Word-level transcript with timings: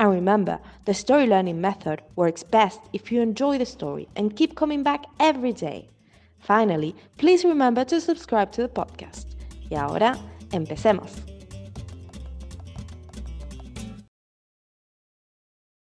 And 0.00 0.10
remember, 0.10 0.58
the 0.86 0.94
story 0.94 1.26
learning 1.26 1.60
method 1.60 2.00
works 2.16 2.42
best 2.42 2.80
if 2.94 3.12
you 3.12 3.20
enjoy 3.20 3.58
the 3.58 3.66
story 3.66 4.08
and 4.16 4.34
keep 4.34 4.54
coming 4.54 4.82
back 4.82 5.04
every 5.18 5.52
day. 5.52 5.90
Finally, 6.38 6.94
please 7.18 7.46
remember 7.46 7.84
to 7.84 8.00
subscribe 8.00 8.50
to 8.52 8.62
the 8.62 8.68
podcast. 8.68 9.34
Y 9.68 9.76
ahora, 9.76 10.16
empecemos. 10.52 11.12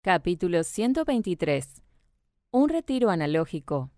Capítulo 0.01 0.63
123. 0.63 1.83
Un 2.49 2.69
retiro 2.69 3.11
analógico. 3.11 3.91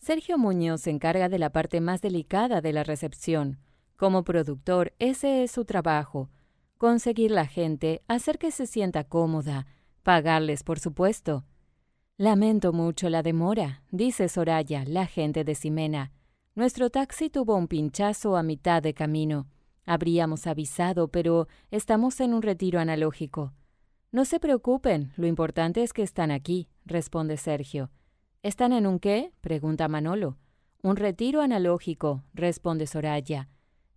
Sergio 0.00 0.38
Muñoz 0.38 0.80
se 0.80 0.90
encarga 0.90 1.28
de 1.28 1.38
la 1.38 1.50
parte 1.50 1.80
más 1.80 2.00
delicada 2.00 2.60
de 2.60 2.72
la 2.72 2.82
recepción. 2.82 3.60
Como 3.96 4.24
productor, 4.24 4.92
ese 4.98 5.44
es 5.44 5.52
su 5.52 5.64
trabajo 5.64 6.30
conseguir 6.80 7.30
la 7.30 7.44
gente, 7.44 8.02
hacer 8.08 8.38
que 8.38 8.50
se 8.50 8.64
sienta 8.64 9.04
cómoda, 9.04 9.66
pagarles, 10.02 10.64
por 10.64 10.78
supuesto. 10.78 11.44
Lamento 12.16 12.72
mucho 12.72 13.10
la 13.10 13.22
demora, 13.22 13.82
dice 13.90 14.30
Soraya, 14.30 14.84
la 14.86 15.04
gente 15.04 15.44
de 15.44 15.54
Ximena. 15.54 16.10
Nuestro 16.54 16.88
taxi 16.88 17.28
tuvo 17.28 17.54
un 17.56 17.68
pinchazo 17.68 18.34
a 18.34 18.42
mitad 18.42 18.82
de 18.82 18.94
camino. 18.94 19.46
Habríamos 19.84 20.46
avisado, 20.46 21.08
pero 21.08 21.48
estamos 21.70 22.18
en 22.20 22.32
un 22.32 22.40
retiro 22.40 22.80
analógico. 22.80 23.52
No 24.10 24.24
se 24.24 24.40
preocupen, 24.40 25.12
lo 25.18 25.26
importante 25.26 25.82
es 25.82 25.92
que 25.92 26.02
están 26.02 26.30
aquí, 26.30 26.70
responde 26.86 27.36
Sergio. 27.36 27.90
¿Están 28.42 28.72
en 28.72 28.86
un 28.86 29.00
qué? 29.00 29.34
pregunta 29.42 29.86
Manolo. 29.86 30.38
Un 30.82 30.96
retiro 30.96 31.42
analógico, 31.42 32.24
responde 32.32 32.86
Soraya. 32.86 33.50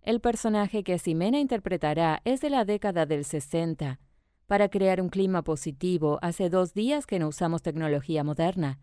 El 0.04 0.20
personaje 0.20 0.84
que 0.84 0.98
Ximena 0.98 1.40
interpretará 1.40 2.20
es 2.26 2.42
de 2.42 2.50
la 2.50 2.66
década 2.66 3.06
del 3.06 3.24
60. 3.24 3.98
Para 4.46 4.68
crear 4.68 5.00
un 5.00 5.08
clima 5.08 5.40
positivo, 5.40 6.18
hace 6.20 6.50
dos 6.50 6.74
días 6.74 7.06
que 7.06 7.18
no 7.18 7.28
usamos 7.28 7.62
tecnología 7.62 8.22
moderna. 8.22 8.80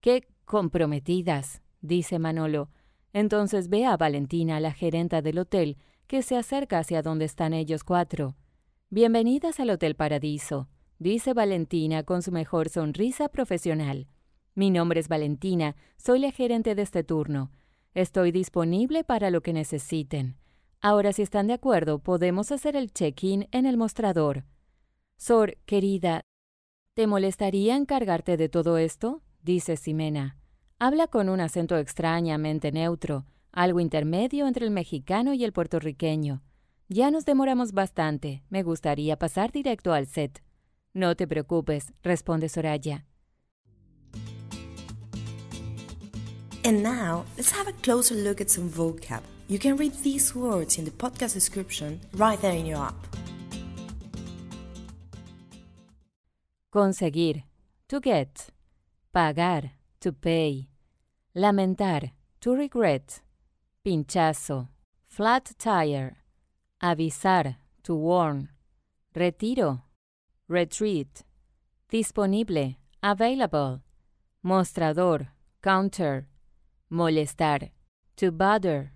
¡Qué 0.00 0.28
comprometidas! 0.44 1.60
dice 1.80 2.20
Manolo. 2.20 2.70
Entonces 3.12 3.68
ve 3.68 3.84
a 3.84 3.96
Valentina, 3.96 4.60
la 4.60 4.72
gerenta 4.72 5.22
del 5.22 5.40
hotel, 5.40 5.76
que 6.06 6.22
se 6.22 6.36
acerca 6.36 6.78
hacia 6.78 7.02
donde 7.02 7.24
están 7.24 7.52
ellos 7.52 7.82
cuatro. 7.82 8.36
Bienvenidas 8.90 9.58
al 9.58 9.70
Hotel 9.70 9.96
Paradiso, 9.96 10.68
dice 11.00 11.34
Valentina 11.34 12.04
con 12.04 12.22
su 12.22 12.30
mejor 12.30 12.68
sonrisa 12.68 13.28
profesional. 13.28 14.06
Mi 14.54 14.70
nombre 14.70 15.00
es 15.00 15.08
Valentina, 15.08 15.74
soy 15.96 16.20
la 16.20 16.30
gerente 16.30 16.76
de 16.76 16.82
este 16.82 17.02
turno. 17.02 17.50
Estoy 17.92 18.30
disponible 18.30 19.02
para 19.02 19.30
lo 19.30 19.40
que 19.40 19.52
necesiten. 19.52 20.36
Ahora, 20.84 21.14
si 21.14 21.22
están 21.22 21.46
de 21.46 21.54
acuerdo, 21.54 21.98
podemos 21.98 22.52
hacer 22.52 22.76
el 22.76 22.92
check-in 22.92 23.48
en 23.52 23.64
el 23.64 23.78
mostrador. 23.78 24.44
Sor, 25.16 25.56
querida, 25.64 26.20
¿te 26.92 27.06
molestaría 27.06 27.74
encargarte 27.74 28.36
de 28.36 28.50
todo 28.50 28.76
esto? 28.76 29.22
dice 29.42 29.78
Ximena. 29.78 30.36
Habla 30.78 31.06
con 31.06 31.30
un 31.30 31.40
acento 31.40 31.78
extrañamente 31.78 32.70
neutro, 32.70 33.24
algo 33.50 33.80
intermedio 33.80 34.46
entre 34.46 34.66
el 34.66 34.72
mexicano 34.72 35.32
y 35.32 35.42
el 35.44 35.54
puertorriqueño. 35.54 36.42
Ya 36.90 37.10
nos 37.10 37.24
demoramos 37.24 37.72
bastante. 37.72 38.44
Me 38.50 38.62
gustaría 38.62 39.18
pasar 39.18 39.52
directo 39.52 39.94
al 39.94 40.06
set. 40.06 40.42
No 40.92 41.16
te 41.16 41.26
preocupes, 41.26 41.94
responde 42.02 42.50
Soraya. 42.50 43.06
And 46.62 46.82
now, 46.82 47.24
let's 47.38 47.52
have 47.52 47.70
a 47.70 47.72
closer 47.80 48.16
look 48.16 48.42
at 48.42 48.50
some 48.50 48.68
vocab. 48.68 49.22
You 49.46 49.58
can 49.58 49.76
read 49.76 49.92
these 50.02 50.34
words 50.34 50.78
in 50.78 50.86
the 50.86 50.90
podcast 50.90 51.34
description 51.34 52.00
right 52.14 52.40
there 52.40 52.54
in 52.54 52.64
your 52.64 52.78
app. 52.78 52.96
Conseguir, 56.72 57.42
to 57.88 58.00
get. 58.00 58.48
Pagar, 59.14 59.70
to 60.00 60.12
pay. 60.12 60.68
Lamentar, 61.36 62.12
to 62.40 62.54
regret. 62.54 63.20
Pinchazo, 63.84 64.68
flat 65.06 65.52
tire. 65.58 66.16
Avisar, 66.82 67.56
to 67.82 67.94
warn. 67.94 68.48
Retiro, 69.14 69.82
retreat. 70.48 71.22
Disponible, 71.90 72.76
available. 73.02 73.82
Mostrador, 74.42 75.28
counter. 75.62 76.28
Molestar, 76.90 77.70
to 78.16 78.32
bother. 78.32 78.93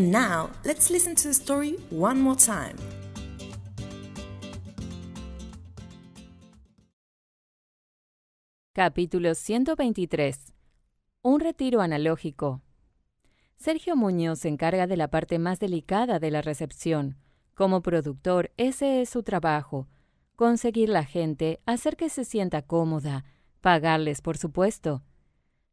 And 0.00 0.12
now, 0.12 0.48
let's 0.64 0.90
listen 0.90 1.14
to 1.16 1.28
the 1.28 1.34
story 1.34 1.76
one 1.90 2.22
more 2.22 2.34
time. 2.34 2.74
Capítulo 8.72 9.34
123. 9.34 10.54
Un 11.20 11.40
retiro 11.40 11.82
analógico. 11.82 12.62
Sergio 13.58 13.94
Muñoz 13.94 14.38
se 14.38 14.48
encarga 14.48 14.86
de 14.86 14.96
la 14.96 15.08
parte 15.08 15.38
más 15.38 15.58
delicada 15.58 16.18
de 16.18 16.30
la 16.30 16.40
recepción. 16.40 17.18
Como 17.54 17.82
productor, 17.82 18.52
ese 18.56 19.02
es 19.02 19.10
su 19.10 19.22
trabajo. 19.22 19.86
Conseguir 20.34 20.88
la 20.88 21.04
gente, 21.04 21.60
hacer 21.66 21.98
que 21.98 22.08
se 22.08 22.24
sienta 22.24 22.62
cómoda, 22.62 23.26
pagarles, 23.60 24.22
por 24.22 24.38
supuesto. 24.38 25.02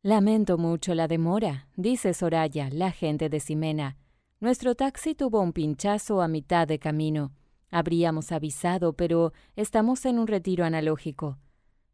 Lamento 0.02 0.58
mucho 0.58 0.96
la 0.96 1.08
demora, 1.08 1.70
dice 1.78 2.14
Soraya, 2.14 2.70
la 2.70 2.92
gente 2.92 3.30
de 3.30 3.40
Ximena. 3.40 3.96
Nuestro 4.40 4.76
taxi 4.76 5.16
tuvo 5.16 5.42
un 5.42 5.52
pinchazo 5.52 6.22
a 6.22 6.28
mitad 6.28 6.68
de 6.68 6.78
camino. 6.78 7.32
Habríamos 7.72 8.32
avisado, 8.32 8.94
pero 8.94 9.34
estamos 9.56 10.06
en 10.06 10.20
un 10.20 10.28
retiro 10.28 10.64
analógico. 10.64 11.40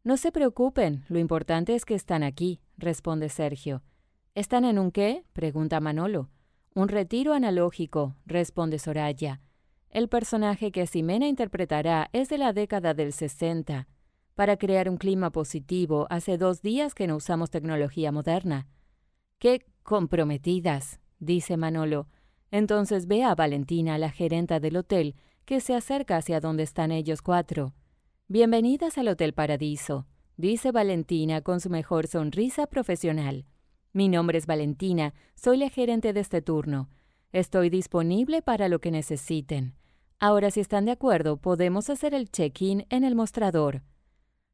No 0.02 0.18
se 0.18 0.30
preocupen, 0.30 1.06
lo 1.08 1.18
importante 1.18 1.74
es 1.74 1.86
que 1.86 1.94
están 1.94 2.22
aquí, 2.22 2.60
responde 2.76 3.30
Sergio. 3.30 3.82
¿Están 4.34 4.66
en 4.66 4.78
un 4.78 4.90
qué? 4.90 5.24
pregunta 5.32 5.80
Manolo. 5.80 6.28
Un 6.74 6.88
retiro 6.88 7.32
analógico, 7.32 8.14
responde 8.26 8.78
Soraya. 8.78 9.40
El 9.88 10.10
personaje 10.10 10.70
que 10.70 10.86
Ximena 10.86 11.26
interpretará 11.26 12.10
es 12.12 12.28
de 12.28 12.36
la 12.36 12.52
década 12.52 12.92
del 12.92 13.14
60. 13.14 13.88
Para 14.34 14.58
crear 14.58 14.90
un 14.90 14.98
clima 14.98 15.30
positivo, 15.30 16.06
hace 16.10 16.36
dos 16.36 16.60
días 16.60 16.94
que 16.94 17.06
no 17.06 17.16
usamos 17.16 17.48
tecnología 17.48 18.12
moderna. 18.12 18.66
¡Qué 19.38 19.64
comprometidas! 19.82 21.00
dice 21.20 21.56
Manolo. 21.56 22.06
Entonces 22.54 23.08
ve 23.08 23.24
a 23.24 23.34
Valentina, 23.34 23.98
la 23.98 24.12
gerenta 24.12 24.60
del 24.60 24.76
hotel, 24.76 25.16
que 25.44 25.58
se 25.58 25.74
acerca 25.74 26.18
hacia 26.18 26.38
donde 26.38 26.62
están 26.62 26.92
ellos 26.92 27.20
cuatro. 27.20 27.74
Bienvenidas 28.28 28.96
al 28.96 29.08
Hotel 29.08 29.32
Paradiso, 29.32 30.06
dice 30.36 30.70
Valentina 30.70 31.40
con 31.40 31.58
su 31.58 31.68
mejor 31.68 32.06
sonrisa 32.06 32.68
profesional. 32.68 33.44
Mi 33.92 34.08
nombre 34.08 34.38
es 34.38 34.46
Valentina, 34.46 35.14
soy 35.34 35.56
la 35.56 35.68
gerente 35.68 36.12
de 36.12 36.20
este 36.20 36.42
turno. 36.42 36.90
Estoy 37.32 37.70
disponible 37.70 38.40
para 38.40 38.68
lo 38.68 38.78
que 38.78 38.92
necesiten. 38.92 39.74
Ahora, 40.20 40.52
si 40.52 40.60
están 40.60 40.84
de 40.84 40.92
acuerdo, 40.92 41.38
podemos 41.38 41.90
hacer 41.90 42.14
el 42.14 42.30
check-in 42.30 42.86
en 42.88 43.02
el 43.02 43.16
mostrador. 43.16 43.82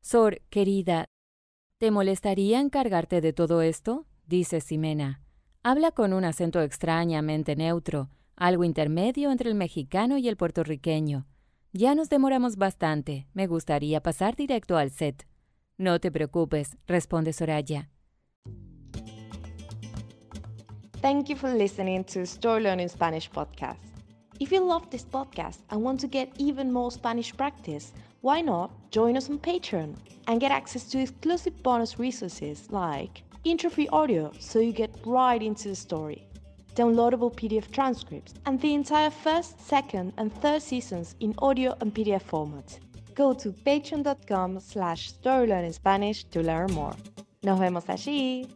Sor, 0.00 0.41
querida, 0.49 1.05
¿te 1.76 1.91
molestaría 1.91 2.61
encargarte 2.61 3.20
de 3.20 3.35
todo 3.35 3.61
esto? 3.61 4.06
dice 4.25 4.62
Ximena. 4.62 5.20
Habla 5.62 5.91
con 5.91 6.15
un 6.15 6.25
acento 6.25 6.62
extrañamente 6.62 7.55
neutro, 7.55 8.09
algo 8.35 8.65
intermedio 8.65 9.31
entre 9.31 9.51
el 9.51 9.55
mexicano 9.55 10.17
y 10.17 10.27
el 10.27 10.39
puertorriqueño. 10.39 11.27
Ya 11.75 11.95
nos 11.95 12.09
demoramos 12.09 12.57
bastante. 12.57 13.27
Me 13.35 13.47
gustaría 13.47 14.01
pasar 14.01 14.37
directo 14.37 14.79
al 14.79 14.91
set. 14.91 15.27
No 15.77 16.01
te 16.01 16.11
preocupes, 16.11 16.79
responde 16.87 17.35
Soraya. 17.35 17.91
Thank 21.03 21.29
you 21.29 21.37
for 21.37 21.53
listening 21.53 22.05
to 22.05 22.23
Story 22.23 22.62
Learning 22.62 22.89
Spanish 22.89 23.31
podcast. 23.31 23.81
If 24.39 24.51
you 24.51 24.67
love 24.67 24.89
this 24.89 25.05
podcast 25.05 25.59
and 25.69 25.83
want 25.83 26.01
to 26.01 26.09
get 26.09 26.31
even 26.39 26.73
more 26.73 26.91
Spanish 26.91 27.37
practice, 27.37 27.93
why 28.23 28.41
not 28.41 28.71
join 28.91 29.15
us 29.15 29.29
on 29.29 29.39
Patreon 29.39 29.95
and 30.27 30.41
get 30.41 30.53
access 30.53 30.89
to 30.89 30.99
exclusive 30.99 31.62
bonus 31.62 31.99
resources 31.99 32.67
like 32.71 33.25
intro-free 33.45 33.89
audio 33.89 34.33
so 34.39 34.59
you 34.59 34.73
get 34.73 34.95
right 35.05 35.43
into 35.43 35.69
the 35.69 35.75
story, 35.75 36.27
downloadable 36.75 37.35
PDF 37.35 37.71
transcripts, 37.71 38.35
and 38.47 38.61
the 38.61 38.75
entire 38.75 39.11
first, 39.11 39.61
second, 39.67 40.13
and 40.17 40.35
third 40.41 40.63
seasons 40.63 41.17
in 41.21 41.35
audio 41.39 41.77
and 41.81 41.95
PDF 41.95 42.23
format. 42.23 42.79
Go 43.15 43.33
to 43.35 43.53
patreon.com 43.53 44.61
slash 44.61 45.13
storylearningspanish 45.13 46.31
to 46.31 46.43
learn 46.43 46.73
more. 46.73 46.95
Nos 47.43 47.59
vemos 47.59 47.85
allí. 47.87 48.47